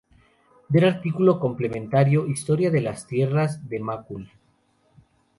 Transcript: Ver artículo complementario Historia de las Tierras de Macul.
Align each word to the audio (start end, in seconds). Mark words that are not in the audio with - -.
Ver 0.69 0.83
artículo 0.85 1.39
complementario 1.39 2.25
Historia 2.25 2.71
de 2.71 2.81
las 2.81 3.05
Tierras 3.05 3.69
de 3.69 3.79
Macul. 3.79 4.31